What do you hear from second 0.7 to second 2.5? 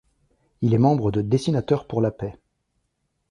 est membre de Dessinateurs pour la paix.